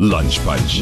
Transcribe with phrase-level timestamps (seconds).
[0.00, 0.80] Lunch Punch.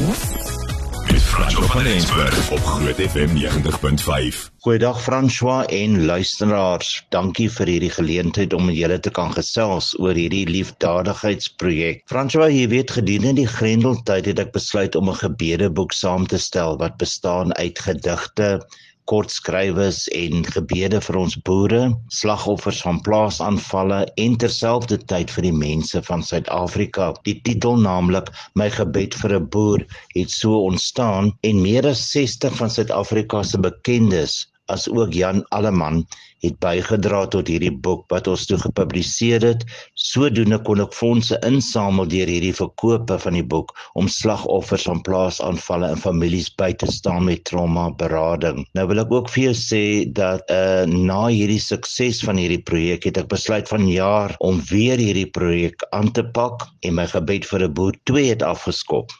[1.08, 4.37] Dis Franco van Rensburg op Groot FM 90.5.
[4.62, 7.06] Goeiedag François en luisteraars.
[7.10, 12.04] Dankie vir hierdie geleentheid om met julle te kan gesels oor hierdie liefdadigheidsprojek.
[12.06, 16.79] François, jy weet gedurende die Grendeltyd het ek besluit om 'n gebedeboek saam te stel
[16.79, 18.62] wat bestaan uit gedigte,
[19.09, 21.80] kortskrywers en gebede vir ons boere,
[22.12, 27.08] slagoffers van plaasaanvalle en terselfdertyd vir die mense van Suid-Afrika.
[27.29, 32.61] Die titel naamlik My gebed vir 'n boer het so ontstaan en meer as 60
[32.61, 36.05] van Suid-Afrika se bekendes as ook Jan Alleman
[36.45, 39.65] het bygedra tot hierdie boek wat ons toe gepubliseer het.
[39.99, 45.91] Sodoende kon ek fondse insamel deur hierdie verkope van die boek om slagoffers van plaasaanvalle
[45.95, 48.62] en families by te staan met trauma berading.
[48.79, 53.09] Nou wil ek ook vir jou sê dat uh na hierdie sukses van hierdie projek
[53.09, 57.48] het ek besluit van jaar om weer hierdie projek aan te pak en my gebed
[57.51, 59.11] vir 'n boer 2 het afgeskop.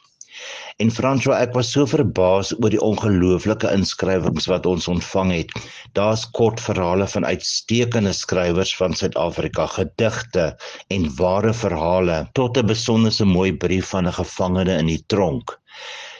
[0.79, 5.55] En François, ek was so verbaas oor die ongelooflike inskrywings wat ons ontvang het.
[5.99, 10.53] Daar's kort verhale van uitstekende skrywers van Suid-Afrika, gedigte
[10.95, 15.59] en ware verhale tot 'n besonderse mooi brief van 'n gevangene in die tronk.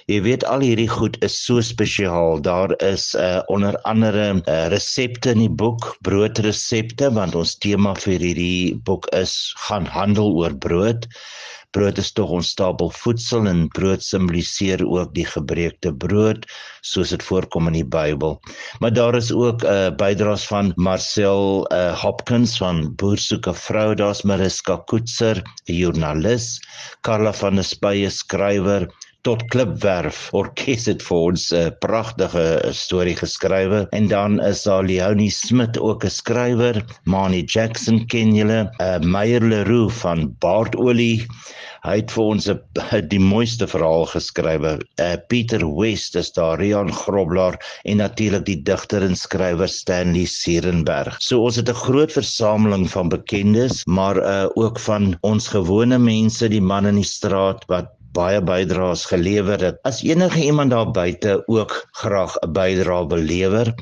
[0.09, 2.39] Jy weet al hierdie goed is so spesiaal.
[2.41, 8.17] Daar is uh onder andere uh, resepte in die boek, broodresepte want ons tema vir
[8.17, 9.35] hierdie boek is
[9.69, 11.05] gaan handel oor brood.
[11.77, 16.47] Brood is tog ons stapel voedsel en brood simboliseer ook die gebreekte brood
[16.81, 18.39] soos dit voorkom in die Bybel.
[18.81, 23.61] Maar daar is ook 'n uh, bydraes van Marcel uh, Hopkins van Boer soek 'n
[23.67, 26.61] vrou, daar's Mariska Koetser, 'n joernalis,
[27.01, 28.89] Karla van der Speye skrywer
[29.27, 33.87] tot klipwerf orkes het vir ons 'n uh, pragtige storie geskrywe.
[33.91, 36.85] En dan is daar Leonie Smit ook 'n skrywer.
[37.05, 38.71] Mani Jackson ken julle.
[38.81, 41.27] Uh, Meyer Leroux van Baardolie.
[41.83, 44.79] Hy het vir ons 'n die mooiste verhaal geskrywe.
[45.01, 51.17] Uh, Pieter West is daar Rian Grobler en natuurlik die digter en skrywer Stanley Sierenberg.
[51.19, 56.49] So ons het 'n groot versameling van bekendes maar uh, ook van ons gewone mense
[56.49, 59.79] die man in die straat wat baie bydraes gelewer het.
[59.89, 63.75] As enige iemand daar buite ook graag 'n bydrae wil lewer,